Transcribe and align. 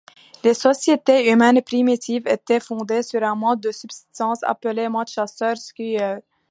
Les 0.43 0.55
sociétés 0.55 1.29
humaines 1.29 1.61
primitives 1.61 2.27
étaient 2.27 2.59
fondées 2.59 3.03
sur 3.03 3.21
un 3.21 3.35
mode 3.35 3.59
de 3.61 3.71
subsistance 3.71 4.39
appelé 4.41 4.89
mode 4.89 5.07
chasseur-cueilleur. 5.07 6.21